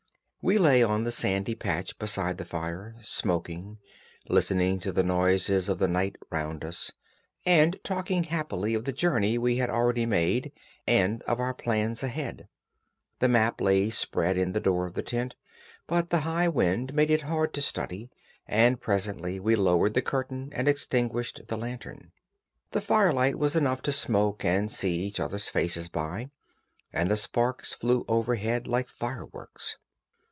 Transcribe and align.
We 0.43 0.57
lay 0.57 0.81
on 0.81 1.03
the 1.03 1.11
sandy 1.11 1.53
patch 1.53 1.99
beside 1.99 2.39
the 2.39 2.45
fire, 2.45 2.95
smoking, 2.99 3.77
listening 4.27 4.79
to 4.79 4.91
the 4.91 5.03
noises 5.03 5.69
of 5.69 5.77
the 5.77 5.87
night 5.87 6.15
round 6.31 6.65
us, 6.65 6.91
and 7.45 7.79
talking 7.83 8.23
happily 8.23 8.73
of 8.73 8.85
the 8.85 8.91
journey 8.91 9.37
we 9.37 9.57
had 9.57 9.69
already 9.69 10.07
made, 10.07 10.51
and 10.87 11.21
of 11.27 11.39
our 11.39 11.53
plans 11.53 12.01
ahead. 12.01 12.47
The 13.19 13.27
map 13.27 13.61
lay 13.61 13.91
spread 13.91 14.35
in 14.35 14.53
the 14.53 14.59
door 14.59 14.87
of 14.87 14.95
the 14.95 15.03
tent, 15.03 15.35
but 15.85 16.09
the 16.09 16.21
high 16.21 16.47
wind 16.49 16.91
made 16.95 17.11
it 17.11 17.21
hard 17.21 17.53
to 17.53 17.61
study, 17.61 18.09
and 18.47 18.81
presently 18.81 19.39
we 19.39 19.55
lowered 19.55 19.93
the 19.93 20.01
curtain 20.01 20.49
and 20.53 20.67
extinguished 20.67 21.41
the 21.49 21.55
lantern. 21.55 22.13
The 22.71 22.81
firelight 22.81 23.37
was 23.37 23.55
enough 23.55 23.83
to 23.83 23.91
smoke 23.91 24.43
and 24.43 24.71
see 24.71 25.01
each 25.03 25.19
other's 25.19 25.49
faces 25.49 25.87
by, 25.87 26.31
and 26.91 27.11
the 27.11 27.15
sparks 27.15 27.73
flew 27.73 27.97
about 28.01 28.13
overhead 28.15 28.65
like 28.65 28.89
fireworks. 28.89 29.77